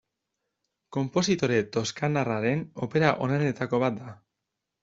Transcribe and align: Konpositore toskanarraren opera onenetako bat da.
Konpositore 0.97 1.59
toskanarraren 1.77 2.65
opera 2.87 3.15
onenetako 3.27 3.85
bat 3.85 4.01
da. 4.05 4.19